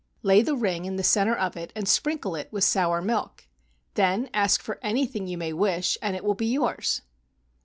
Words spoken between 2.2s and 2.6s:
it